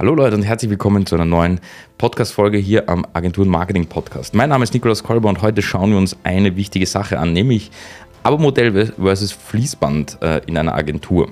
[0.00, 1.60] Hallo Leute und herzlich willkommen zu einer neuen
[1.98, 4.34] Podcast-Folge hier am Agenturen Marketing Podcast.
[4.34, 7.70] Mein Name ist Nikolaus Kolber und heute schauen wir uns eine wichtige Sache an, nämlich
[8.22, 11.28] Abo-Modell versus Fließband äh, in einer Agentur.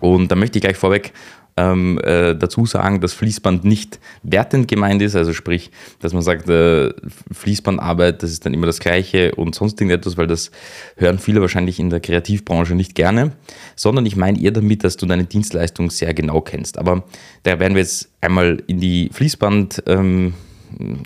[0.00, 1.12] Und da möchte ich gleich vorweg
[1.56, 5.70] ähm, äh, dazu sagen, dass Fließband nicht wertend gemeint ist, also sprich,
[6.00, 6.92] dass man sagt, äh,
[7.32, 10.50] Fließbandarbeit, das ist dann immer das Gleiche und sonst irgendetwas, weil das
[10.96, 13.32] hören viele wahrscheinlich in der Kreativbranche nicht gerne,
[13.74, 16.78] sondern ich meine eher damit, dass du deine Dienstleistung sehr genau kennst.
[16.78, 17.04] Aber
[17.42, 20.34] da werden wir jetzt einmal in die Fließband- ähm,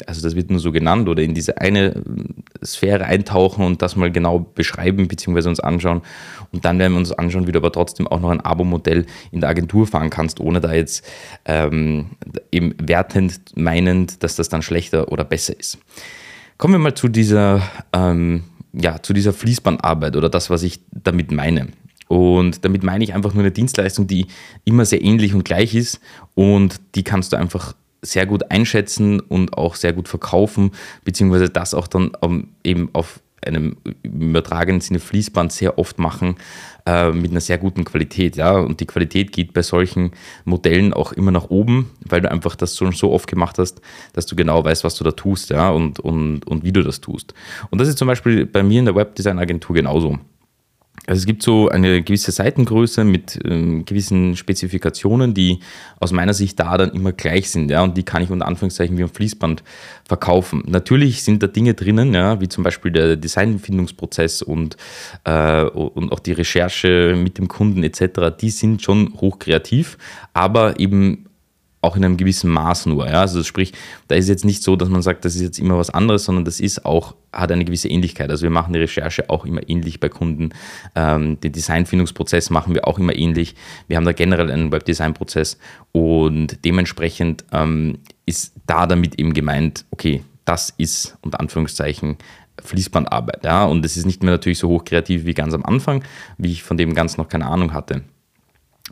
[0.07, 3.97] also das wird nur so genannt, oder in diese eine äh, Sphäre eintauchen und das
[3.97, 5.49] mal genau beschreiben bzw.
[5.49, 6.03] uns anschauen.
[6.53, 9.41] Und dann werden wir uns anschauen, wie du aber trotzdem auch noch ein Abo-Modell in
[9.41, 11.05] der Agentur fahren kannst, ohne da jetzt
[11.45, 12.11] ähm,
[12.51, 15.79] eben wertend meinend, dass das dann schlechter oder besser ist.
[16.59, 17.63] Kommen wir mal zu dieser,
[17.93, 21.69] ähm, ja, zu dieser Fließbandarbeit oder das, was ich damit meine.
[22.09, 24.27] Und damit meine ich einfach nur eine Dienstleistung, die
[24.65, 26.01] immer sehr ähnlich und gleich ist
[26.35, 30.73] und die kannst du einfach sehr gut einschätzen und auch sehr gut verkaufen,
[31.05, 36.37] beziehungsweise das auch dann um, eben auf einem übertragenen Sinne Fließband sehr oft machen
[36.87, 38.37] äh, mit einer sehr guten Qualität.
[38.37, 38.53] Ja?
[38.59, 40.13] Und die Qualität geht bei solchen
[40.45, 43.81] Modellen auch immer nach oben, weil du einfach das schon so oft gemacht hast,
[44.13, 45.71] dass du genau weißt, was du da tust ja?
[45.71, 47.35] und, und, und wie du das tust.
[47.71, 50.19] Und das ist zum Beispiel bei mir in der Webdesign-Agentur genauso.
[51.07, 55.61] Also es gibt so eine gewisse Seitengröße mit ähm, gewissen Spezifikationen, die
[55.99, 58.97] aus meiner Sicht da dann immer gleich sind, ja, und die kann ich unter Anführungszeichen
[58.99, 59.63] wie ein Fließband
[60.05, 60.63] verkaufen.
[60.67, 64.77] Natürlich sind da Dinge drinnen, ja, wie zum Beispiel der Designfindungsprozess und,
[65.25, 69.97] äh, und auch die Recherche mit dem Kunden etc., die sind schon hochkreativ,
[70.35, 71.30] aber eben
[71.83, 73.07] auch in einem gewissen Maß nur.
[73.07, 73.21] Ja?
[73.21, 73.73] Also sprich,
[74.09, 76.45] da ist jetzt nicht so, dass man sagt, das ist jetzt immer was anderes, sondern
[76.45, 78.31] das ist auch, hat eine gewisse Ähnlichkeit.
[78.31, 80.51] Also wir machen die Recherche auch immer ähnlich bei Kunden.
[80.95, 83.55] Ähm, den Designfindungsprozess machen wir auch immer ähnlich.
[83.89, 85.59] Wir haben da generell einen Webdesign-Prozess
[85.93, 92.19] und dementsprechend ähm, ist da damit eben gemeint, okay, das ist unter Anführungszeichen
[92.63, 93.45] Fließbandarbeit.
[93.45, 93.65] Ja?
[93.65, 96.05] Und es ist nicht mehr natürlich so hochkreativ wie ganz am Anfang,
[96.37, 98.03] wie ich von dem ganz noch keine Ahnung hatte.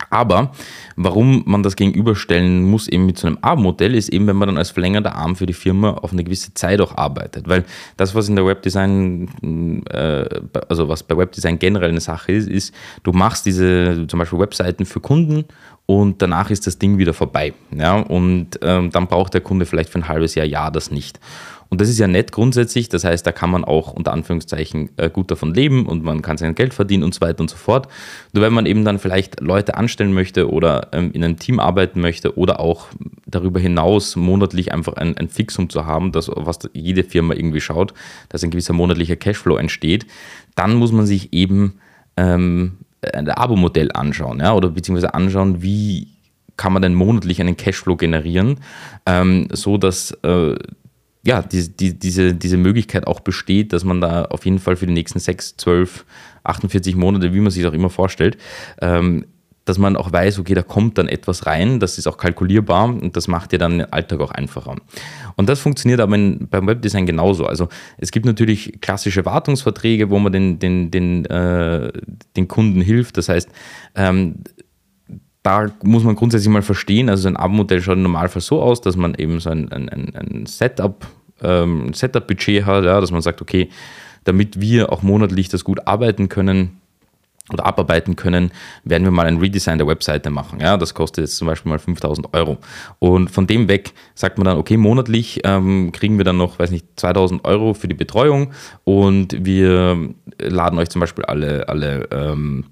[0.09, 0.51] Aber
[0.95, 4.57] warum man das gegenüberstellen muss eben mit so einem Abo-Modell, ist eben, wenn man dann
[4.57, 7.47] als verlängerter Arm für die Firma auf eine gewisse Zeit auch arbeitet.
[7.47, 7.65] Weil
[7.97, 10.25] das, was in der Webdesign, äh,
[10.67, 12.73] also was bei Webdesign generell eine Sache ist, ist,
[13.03, 15.45] du machst diese zum Beispiel Webseiten für Kunden
[15.89, 17.51] und danach ist das Ding wieder vorbei.
[17.75, 17.95] Ja?
[17.95, 21.19] Und ähm, dann braucht der Kunde vielleicht für ein halbes Jahr, Jahr das nicht.
[21.69, 25.09] Und das ist ja nett grundsätzlich, das heißt, da kann man auch unter Anführungszeichen äh,
[25.09, 27.87] gut davon leben und man kann sein Geld verdienen und so weiter und so fort.
[28.33, 32.01] Nur wenn man eben dann vielleicht Leute anstellen möchte oder ähm, in einem Team arbeiten
[32.01, 32.85] möchte oder auch
[33.25, 37.95] darüber hinaus monatlich einfach ein, ein Fixum zu haben, das, was jede Firma irgendwie schaut,
[38.29, 40.05] dass ein gewisser monatlicher Cashflow entsteht,
[40.53, 41.79] dann muss man sich eben
[42.15, 42.77] ähm,
[43.13, 46.07] ein Abo-Modell anschauen, ja, oder beziehungsweise anschauen, wie
[46.57, 48.59] kann man denn monatlich einen Cashflow generieren,
[49.05, 50.55] ähm, so dass äh,
[51.23, 54.87] ja, die, die, diese, diese Möglichkeit auch besteht, dass man da auf jeden Fall für
[54.87, 56.05] die nächsten 6, 12,
[56.43, 58.37] 48 Monate, wie man sich auch immer vorstellt,
[58.81, 59.25] ähm,
[59.69, 63.15] dass man auch weiß, okay, da kommt dann etwas rein, das ist auch kalkulierbar und
[63.15, 64.75] das macht dir dann den Alltag auch einfacher.
[65.35, 67.45] Und das funktioniert aber in, beim Webdesign genauso.
[67.45, 67.69] Also
[67.99, 71.91] es gibt natürlich klassische Wartungsverträge, wo man den, den, den, äh,
[72.35, 73.17] den Kunden hilft.
[73.17, 73.47] Das heißt,
[73.93, 74.37] ähm,
[75.43, 78.95] da muss man grundsätzlich mal verstehen, also ein Abo-Modell schaut im Normalfall so aus, dass
[78.95, 81.05] man eben so ein, ein, ein Setup,
[81.43, 83.69] ähm, Setup-Budget hat, ja, dass man sagt, okay,
[84.23, 86.78] damit wir auch monatlich das gut arbeiten können
[87.53, 88.51] oder abarbeiten können,
[88.83, 90.59] werden wir mal ein Redesign der Webseite machen.
[90.59, 92.57] Ja, das kostet jetzt zum Beispiel mal 5000 Euro.
[92.99, 96.71] Und von dem weg sagt man dann, okay, monatlich ähm, kriegen wir dann noch, weiß
[96.71, 98.51] nicht, 2000 Euro für die Betreuung
[98.83, 99.97] und wir
[100.39, 102.65] laden euch zum Beispiel alle, alle ähm,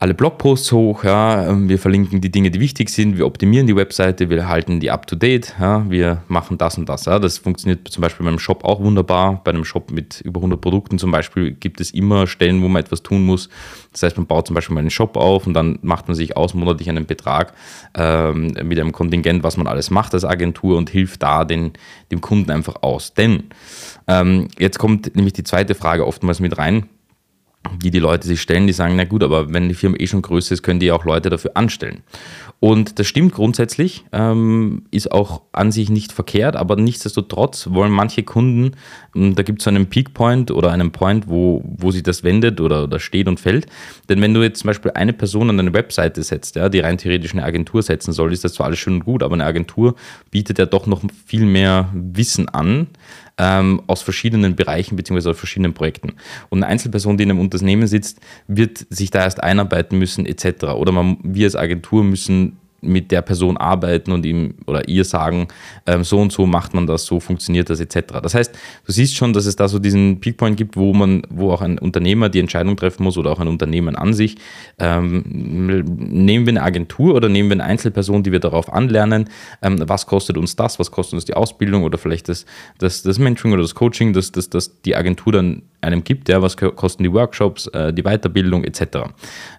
[0.00, 3.74] alle Blogposts hoch, ja, ähm, wir verlinken die Dinge, die wichtig sind, wir optimieren die
[3.74, 7.06] Webseite, wir halten die up to date, ja, wir machen das und das.
[7.06, 7.18] Ja.
[7.18, 9.40] Das funktioniert zum Beispiel beim Shop auch wunderbar.
[9.42, 12.80] Bei einem Shop mit über 100 Produkten zum Beispiel gibt es immer Stellen, wo man
[12.80, 13.48] etwas tun muss.
[13.90, 16.36] Das heißt, man baut zum Beispiel mal einen Shop auf und dann macht man sich
[16.36, 17.52] aus monatlich einen Betrag
[17.94, 21.72] ähm, mit einem Kontingent, was man alles macht als Agentur und hilft da den,
[22.12, 23.14] dem Kunden einfach aus.
[23.14, 23.44] Denn
[24.06, 26.86] ähm, jetzt kommt nämlich die zweite Frage oftmals mit rein
[27.82, 30.22] die die Leute sich stellen, die sagen, na gut, aber wenn die Firma eh schon
[30.22, 32.02] größer ist, können die auch Leute dafür anstellen.
[32.60, 38.24] Und das stimmt grundsätzlich, ähm, ist auch an sich nicht verkehrt, aber nichtsdestotrotz wollen manche
[38.24, 38.72] Kunden,
[39.14, 42.24] ähm, da gibt es so einen Peak Point oder einen Point, wo, wo sich das
[42.24, 43.66] wendet oder, oder steht und fällt.
[44.08, 46.98] Denn wenn du jetzt zum Beispiel eine Person an eine Webseite setzt, ja, die rein
[46.98, 49.94] theoretisch eine Agentur setzen soll, ist das zwar alles schön und gut, aber eine Agentur
[50.32, 52.88] bietet ja doch noch viel mehr Wissen an,
[53.38, 55.30] ähm, aus verschiedenen Bereichen bzw.
[55.30, 56.14] aus verschiedenen Projekten.
[56.48, 60.64] Und eine Einzelperson, die in einem Unternehmen sitzt, wird sich da erst einarbeiten müssen etc.
[60.64, 65.48] Oder man, wir als Agentur müssen mit der Person arbeiten und ihm oder ihr sagen,
[65.86, 68.20] ähm, so und so macht man das, so funktioniert das etc.
[68.22, 68.54] Das heißt,
[68.86, 71.78] du siehst schon, dass es da so diesen Peakpoint gibt, wo man, wo auch ein
[71.78, 74.36] Unternehmer die Entscheidung treffen muss oder auch ein Unternehmen an sich.
[74.78, 79.28] Ähm, nehmen wir eine Agentur oder nehmen wir eine Einzelperson, die wir darauf anlernen,
[79.62, 82.46] ähm, was kostet uns das, was kostet uns die Ausbildung oder vielleicht das,
[82.78, 86.42] das, das Mentoring oder das Coaching, das, das, das die Agentur dann einem gibt, ja,
[86.42, 88.80] was kosten die Workshops, äh, die Weiterbildung etc.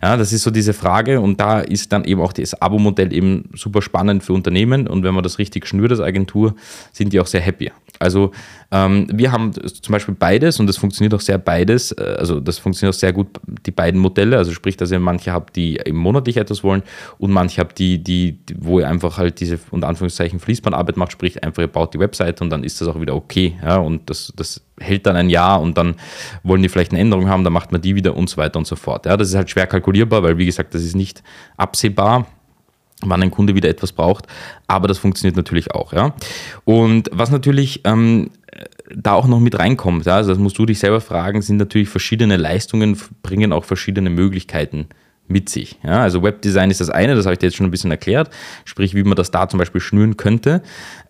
[0.02, 3.50] Ja, das ist so diese Frage und da ist dann eben auch das Abo-Modell eben
[3.54, 6.56] super spannend für Unternehmen und wenn man das richtig schnürt als Agentur,
[6.92, 7.72] sind die auch sehr happy.
[8.00, 8.32] Also
[8.72, 12.60] ähm, wir haben zum Beispiel beides und das funktioniert auch sehr beides, äh, also das
[12.60, 13.28] funktioniert auch sehr gut,
[13.66, 16.84] die beiden Modelle, also sprich, dass ihr manche habt, die eben monatlich etwas wollen
[17.18, 21.44] und manche habt, die, die, wo ihr einfach halt diese, unter Anführungszeichen, Fließbandarbeit macht, sprich
[21.44, 24.32] einfach ihr baut die Webseite und dann ist das auch wieder okay, ja, und das,
[24.36, 25.96] das hält dann ein Jahr und dann
[26.44, 28.68] wollen die vielleicht eine Änderung haben, dann macht man die wieder und so weiter und
[28.68, 29.08] so fort.
[29.08, 31.24] Ja, das ist halt schwer kalkulierbar, weil wie gesagt, das ist nicht
[31.58, 32.28] absehbar
[33.04, 34.26] wann ein Kunde wieder etwas braucht,
[34.68, 35.94] aber das funktioniert natürlich auch.
[35.94, 36.14] Ja?
[36.66, 38.32] Und was natürlich ähm,
[38.94, 41.90] da auch noch mit reinkommt, ja, also das musst du dich selber fragen, sind natürlich
[41.90, 44.88] verschiedene Leistungen, bringen auch verschiedene Möglichkeiten
[45.30, 45.78] mit sich.
[45.84, 48.30] Ja, also Webdesign ist das eine, das habe ich dir jetzt schon ein bisschen erklärt,
[48.66, 50.62] sprich, wie man das da zum Beispiel schnüren könnte.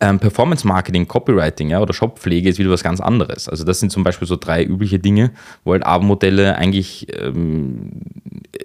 [0.02, 3.48] Ähm, Performance Marketing, Copywriting ja, oder Shoppflege ist wieder was ganz anderes.
[3.48, 5.32] Also das sind zum Beispiel so drei übliche Dinge,
[5.64, 7.92] wo halt Abo-Modelle eigentlich, ähm,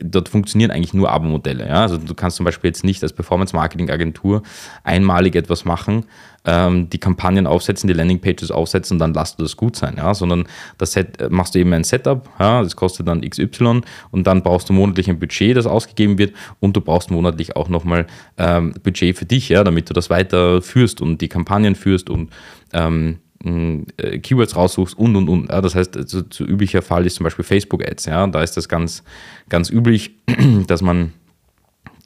[0.01, 1.69] dort funktionieren eigentlich nur Abo-Modelle.
[1.69, 1.83] Ja?
[1.83, 4.43] Also du kannst zum Beispiel jetzt nicht als Performance Marketing Agentur
[4.83, 6.05] einmalig etwas machen,
[6.45, 10.15] ähm, die Kampagnen aufsetzen, die Landingpages aufsetzen und dann lasst du das gut sein, ja,
[10.15, 10.45] sondern
[10.79, 14.43] das Set, äh, machst du eben ein Setup, ja, das kostet dann XY und dann
[14.43, 18.07] brauchst du monatlich ein Budget, das ausgegeben wird und du brauchst monatlich auch nochmal
[18.39, 22.31] ähm, Budget für dich, ja, damit du das weiter führst und die Kampagnen führst und
[22.73, 25.49] ähm, äh, Keywords raussuchst und und und.
[25.49, 28.07] Das heißt, so, so üblicher Fall ist zum Beispiel Facebook-Ads.
[28.07, 29.03] Ja, da ist das ganz,
[29.49, 30.13] ganz üblich,
[30.67, 31.13] dass man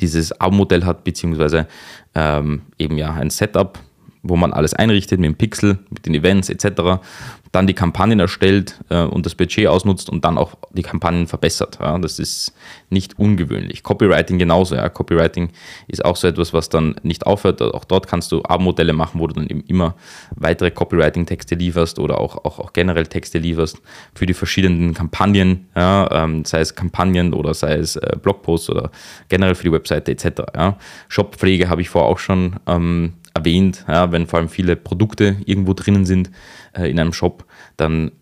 [0.00, 1.66] dieses Abo-Modell hat, beziehungsweise
[2.14, 3.78] ähm, eben ja ein Setup,
[4.22, 7.00] wo man alles einrichtet mit dem Pixel, mit den Events etc
[7.52, 11.78] dann die Kampagnen erstellt äh, und das Budget ausnutzt und dann auch die Kampagnen verbessert.
[11.80, 11.98] Ja.
[11.98, 12.52] Das ist
[12.90, 13.82] nicht ungewöhnlich.
[13.82, 14.74] Copywriting genauso.
[14.74, 14.88] Ja.
[14.88, 15.50] Copywriting
[15.86, 17.62] ist auch so etwas, was dann nicht aufhört.
[17.62, 19.94] Auch dort kannst du Abo-Modelle machen, wo du dann eben immer
[20.34, 23.80] weitere Copywriting-Texte lieferst oder auch, auch, auch generell Texte lieferst
[24.14, 28.90] für die verschiedenen Kampagnen, ja, ähm, sei es Kampagnen oder sei es äh, Blogposts oder
[29.28, 30.42] generell für die Webseite etc.
[30.54, 30.76] Ja.
[31.08, 35.74] Shoppflege habe ich vorher auch schon ähm, erwähnt, ja, wenn vor allem viele Produkte irgendwo
[35.74, 36.30] drinnen sind
[36.72, 37.44] äh, in einem Shop,
[37.76, 38.12] dann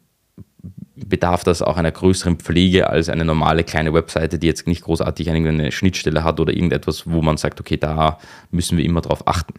[0.97, 5.29] bedarf das auch einer größeren Pflege als eine normale kleine Webseite, die jetzt nicht großartig
[5.31, 8.19] eine Schnittstelle hat oder irgendetwas, wo man sagt, okay, da
[8.51, 9.55] müssen wir immer drauf achten.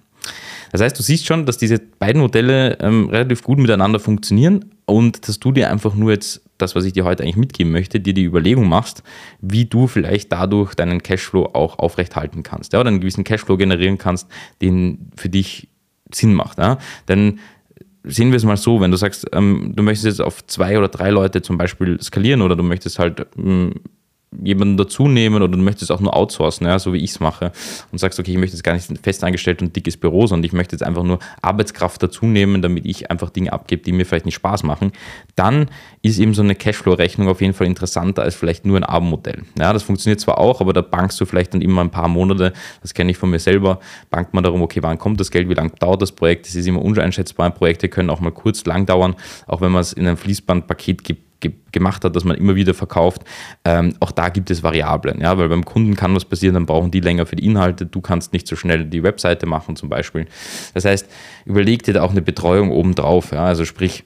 [0.71, 5.27] Das heißt, du siehst schon, dass diese beiden Modelle ähm, relativ gut miteinander funktionieren und
[5.27, 8.13] dass du dir einfach nur jetzt das, was ich dir heute eigentlich mitgeben möchte, dir
[8.13, 9.03] die Überlegung machst,
[9.41, 13.97] wie du vielleicht dadurch deinen Cashflow auch aufrechthalten kannst ja, oder einen gewissen Cashflow generieren
[13.97, 14.27] kannst,
[14.61, 15.69] den für dich
[16.13, 16.57] Sinn macht.
[16.57, 16.77] Ja.
[17.07, 17.39] Denn
[18.03, 20.87] sehen wir es mal so, wenn du sagst, ähm, du möchtest jetzt auf zwei oder
[20.87, 23.73] drei Leute zum Beispiel skalieren oder du möchtest halt ähm,
[24.43, 27.51] jemanden dazu nehmen oder du möchtest auch nur outsourcen, ja, so wie ich es mache
[27.91, 30.53] und sagst, okay, ich möchte jetzt gar nicht fest angestellt und dickes Büro, sondern ich
[30.53, 34.25] möchte jetzt einfach nur Arbeitskraft dazu nehmen, damit ich einfach Dinge abgebe, die mir vielleicht
[34.25, 34.91] nicht Spaß machen,
[35.35, 35.67] dann
[36.01, 39.43] ist eben so eine Cashflow-Rechnung auf jeden Fall interessanter als vielleicht nur ein Abendmodell.
[39.57, 42.53] Ja, das funktioniert zwar auch, aber da bankst du vielleicht dann immer ein paar Monate,
[42.81, 43.79] das kenne ich von mir selber,
[44.09, 46.67] bankt man darum, okay, wann kommt das Geld, wie lange dauert das Projekt, das ist
[46.67, 49.15] immer uneinschätzbar, Projekte können auch mal kurz lang dauern,
[49.47, 52.73] auch wenn man es in einem Fließbandpaket gibt, ge gemacht hat, dass man immer wieder
[52.73, 53.23] verkauft.
[53.63, 56.91] Ähm, auch da gibt es Variablen, ja, weil beim Kunden kann was passieren, dann brauchen
[56.91, 60.27] die länger für die Inhalte, du kannst nicht so schnell die Webseite machen zum Beispiel.
[60.73, 61.07] Das heißt,
[61.45, 64.03] überleg dir da auch eine Betreuung obendrauf, ja, also sprich,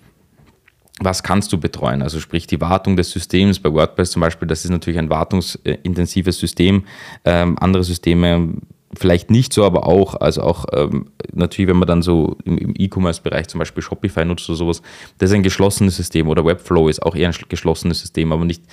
[1.04, 2.02] was kannst du betreuen?
[2.02, 6.38] Also sprich die Wartung des Systems bei WordPress zum Beispiel, das ist natürlich ein wartungsintensives
[6.38, 6.84] System.
[7.26, 8.54] Ähm, andere Systeme
[8.98, 12.74] vielleicht nicht so, aber auch, also auch ähm, natürlich, wenn man dann so im, im
[12.78, 14.82] E-Commerce-Bereich zum Beispiel Shopify nutzt oder sowas,
[15.18, 18.64] das ist ein geschlossenes System oder Webflow ist auch eher ein geschlossenes System, aber nicht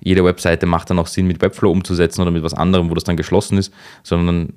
[0.00, 3.04] jede Webseite macht dann auch Sinn, mit Webflow umzusetzen oder mit was anderem, wo das
[3.04, 4.52] dann geschlossen ist, sondern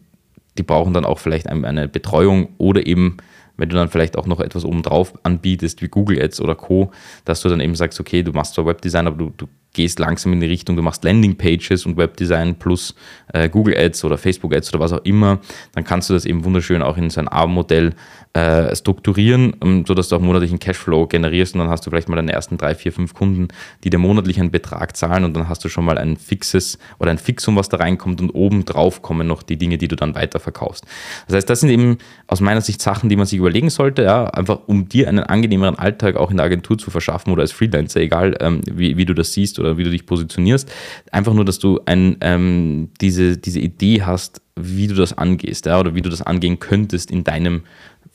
[0.58, 3.18] die brauchen dann auch vielleicht eine Betreuung oder eben
[3.58, 6.92] wenn du dann vielleicht auch noch etwas obendrauf anbietest, wie Google Ads oder Co.,
[7.24, 10.34] dass du dann eben sagst, okay, du machst zwar Webdesign, aber du, du gehst langsam
[10.34, 12.96] in die Richtung, du machst Landingpages und Webdesign plus
[13.34, 15.40] äh, Google Ads oder Facebook Ads oder was auch immer,
[15.74, 17.94] dann kannst du das eben wunderschön auch in so ein ARM-Modell
[18.36, 22.18] äh, strukturieren, ähm, sodass du auch monatlichen Cashflow generierst und dann hast du vielleicht mal
[22.18, 23.48] deine ersten drei, vier, fünf Kunden,
[23.84, 27.12] die dir monatlich einen Betrag zahlen und dann hast du schon mal ein fixes oder
[27.12, 30.16] ein Fixum, was da reinkommt und oben drauf kommen noch die Dinge, die du dann
[30.16, 30.86] weiterverkaufst.
[31.28, 34.26] Das heißt, das sind eben aus meiner Sicht Sachen, die man sich überlegen sollte, ja,
[34.26, 38.02] einfach um dir einen angenehmeren Alltag auch in der Agentur zu verschaffen oder als Freelancer,
[38.02, 40.72] egal ähm, wie, wie du das siehst oder wie du dich positionierst.
[41.12, 45.80] Einfach nur, dass du ein, ähm, diese, diese Idee hast, wie du das angehst ja,
[45.80, 47.64] oder wie du das angehen könntest in deinem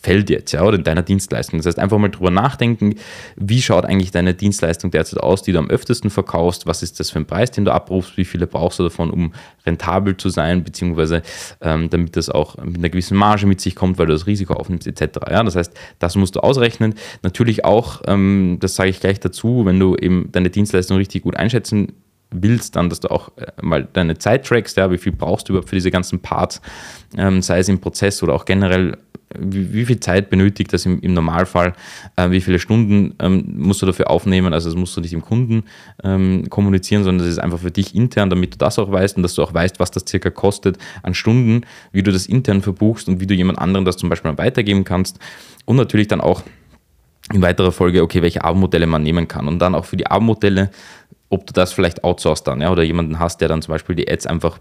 [0.02, 1.58] Feld jetzt, ja, oder in deiner Dienstleistung.
[1.58, 2.94] Das heißt, einfach mal drüber nachdenken,
[3.36, 7.10] wie schaut eigentlich deine Dienstleistung derzeit aus, die du am öftesten verkaufst, was ist das
[7.10, 9.34] für ein Preis, den du abrufst, wie viele brauchst du davon, um
[9.66, 11.20] rentabel zu sein, beziehungsweise
[11.60, 14.54] ähm, damit das auch mit einer gewissen Marge mit sich kommt, weil du das Risiko
[14.54, 15.18] aufnimmst, etc.
[15.30, 16.94] Ja, das heißt, das musst du ausrechnen.
[17.22, 21.36] Natürlich auch, ähm, das sage ich gleich dazu, wenn du eben deine Dienstleistung richtig gut
[21.36, 21.92] einschätzen
[22.30, 25.52] willst, dann, dass du auch äh, mal deine Zeit trackst, ja, wie viel brauchst du
[25.52, 26.62] überhaupt für diese ganzen Parts,
[27.18, 28.96] ähm, sei es im Prozess oder auch generell
[29.38, 31.74] wie, wie, viel Zeit benötigt das im, im Normalfall,
[32.16, 35.22] äh, wie viele Stunden ähm, musst du dafür aufnehmen, also das musst du nicht im
[35.22, 35.64] Kunden
[36.02, 39.22] ähm, kommunizieren, sondern das ist einfach für dich intern, damit du das auch weißt und
[39.22, 43.08] dass du auch weißt, was das circa kostet an Stunden, wie du das intern verbuchst
[43.08, 45.18] und wie du jemand anderen das zum Beispiel weitergeben kannst.
[45.64, 46.42] Und natürlich dann auch
[47.32, 49.46] in weiterer Folge, okay, welche Abendmodelle man nehmen kann.
[49.46, 50.70] Und dann auch für die Abendmodelle
[51.30, 54.10] ob du das vielleicht outsourced dann, ja, oder jemanden hast, der dann zum Beispiel die
[54.10, 54.58] Ads einfach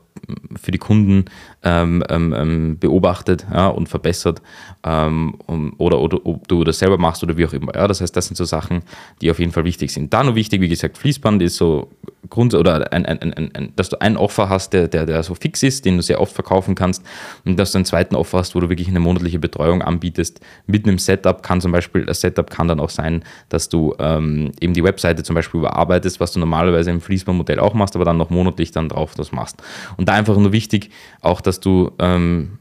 [0.61, 1.25] für die Kunden
[1.63, 4.41] ähm, ähm, ähm, beobachtet ja, und verbessert
[4.83, 5.35] ähm,
[5.77, 7.73] oder, oder ob du das selber machst oder wie auch immer.
[7.75, 8.83] Ja, das heißt, das sind so Sachen,
[9.21, 10.13] die auf jeden Fall wichtig sind.
[10.13, 11.89] Da nur wichtig, wie gesagt, Fließband ist so
[12.29, 15.63] Grund oder ein, ein, ein, dass du einen Offer hast, der, der, der so fix
[15.63, 17.03] ist, den du sehr oft verkaufen kannst
[17.45, 20.39] und dass du einen zweiten Offer hast, wo du wirklich eine monatliche Betreuung anbietest.
[20.67, 24.51] Mit einem Setup kann zum Beispiel, das Setup kann dann auch sein, dass du ähm,
[24.59, 28.17] eben die Webseite zum Beispiel überarbeitest, was du normalerweise im Fließbandmodell auch machst, aber dann
[28.17, 29.57] noch monatlich dann drauf das machst.
[29.97, 30.89] Und da einfach nur wichtig,
[31.21, 32.59] auch dass du ähm,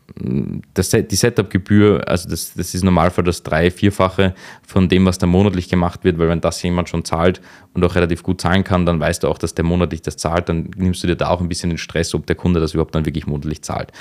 [0.74, 4.34] das, die Setup-Gebühr, also das, das ist Normalfall das drei-, vierfache
[4.66, 7.40] von dem, was da monatlich gemacht wird, weil wenn das jemand schon zahlt
[7.74, 10.48] und auch relativ gut zahlen kann, dann weißt du auch, dass der monatlich das zahlt,
[10.48, 12.94] dann nimmst du dir da auch ein bisschen den Stress, ob der Kunde das überhaupt
[12.94, 13.92] dann wirklich monatlich zahlt.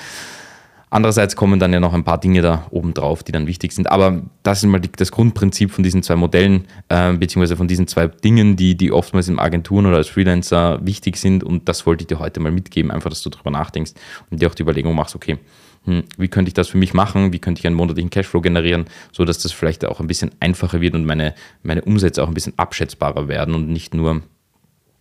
[0.90, 3.90] Andererseits kommen dann ja noch ein paar Dinge da oben drauf, die dann wichtig sind.
[3.90, 7.86] Aber das ist mal die, das Grundprinzip von diesen zwei Modellen, äh, beziehungsweise von diesen
[7.86, 11.44] zwei Dingen, die, die oftmals in Agenturen oder als Freelancer wichtig sind.
[11.44, 13.92] Und das wollte ich dir heute mal mitgeben, einfach, dass du darüber nachdenkst
[14.30, 15.38] und dir auch die Überlegung machst, okay,
[15.84, 17.32] hm, wie könnte ich das für mich machen?
[17.32, 20.94] Wie könnte ich einen monatlichen Cashflow generieren, sodass das vielleicht auch ein bisschen einfacher wird
[20.94, 24.22] und meine, meine Umsätze auch ein bisschen abschätzbarer werden und nicht nur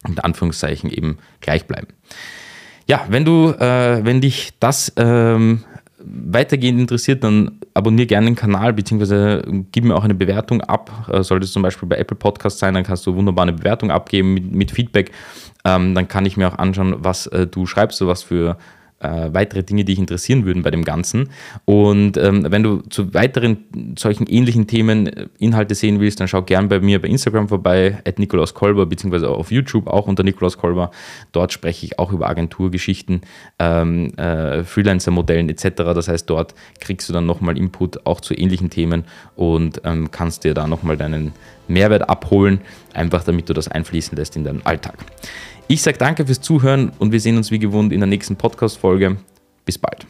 [0.07, 1.87] in Anführungszeichen eben gleich bleiben.
[2.87, 5.65] Ja, wenn du, äh, wenn dich das ähm,
[6.09, 11.09] weitergehend interessiert, dann abonniere gerne den Kanal, beziehungsweise gib mir auch eine Bewertung ab.
[11.11, 13.91] Äh, sollte es zum Beispiel bei Apple Podcast sein, dann kannst du wunderbar eine Bewertung
[13.91, 15.11] abgeben mit, mit Feedback.
[15.65, 18.57] Ähm, dann kann ich mir auch anschauen, was äh, du schreibst, was für
[18.99, 21.29] äh, weitere Dinge, die dich interessieren würden bei dem Ganzen.
[21.65, 26.41] Und ähm, wenn du zu weiteren solchen ähnlichen Themen äh, Inhalte sehen willst, dann schau
[26.41, 30.57] gern bei mir bei Instagram vorbei, at Nikolaus Kolber, beziehungsweise auf YouTube auch unter Nikolaus
[30.57, 30.91] Kolber.
[31.31, 33.21] Dort spreche ich auch über Agenturgeschichten,
[33.59, 35.69] ähm, äh, Freelancer-Modellen etc.
[35.75, 39.03] Das heißt, dort kriegst du dann nochmal Input auch zu ähnlichen Themen
[39.35, 41.33] und ähm, kannst dir da nochmal deinen
[41.67, 42.61] Mehrwert abholen,
[42.93, 44.95] einfach damit du das einfließen lässt in deinen Alltag.
[45.69, 49.17] Ich sage danke fürs Zuhören und wir sehen uns wie gewohnt in der nächsten Podcast-Folge.
[49.65, 50.07] Bis bald.